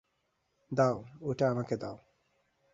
[0.71, 0.95] দাও,
[1.21, 1.97] ওটা আমাকে দাও।